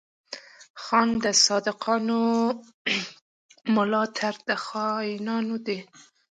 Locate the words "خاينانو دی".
4.65-5.79